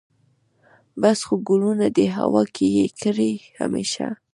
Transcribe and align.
بس 1.01 1.19
خو 1.27 1.35
ګلونه 1.47 1.87
دي 1.95 2.07
هوا 2.17 2.43
کې 2.55 2.65
یې 2.75 2.85
کرې 2.99 3.31
همیشه 3.59 4.07